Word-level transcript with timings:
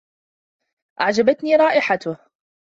أعجبتني 1.01 1.55
رائحته. 1.55 2.17